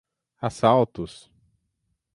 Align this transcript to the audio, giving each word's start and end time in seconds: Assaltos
Assaltos 0.47 1.29